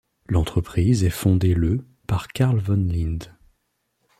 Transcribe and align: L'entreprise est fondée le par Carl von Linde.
L'entreprise 0.29 1.03
est 1.03 1.11
fondée 1.11 1.53
le 1.53 1.85
par 2.07 2.29
Carl 2.29 2.57
von 2.57 2.87
Linde. 2.89 3.35